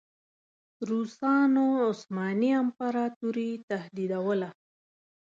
روسانو 0.89 1.65
عثماني 1.87 2.49
امپراطوري 2.63 3.51
تهدیدوله. 3.69 4.49